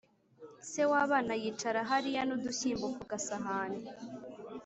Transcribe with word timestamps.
se 0.69 0.83
w'abana 0.91 1.33
yicara 1.41 1.79
hariya 1.89 2.21
n'udushyimbo 2.25 2.85
ku 2.95 3.03
gasahani 3.11 3.81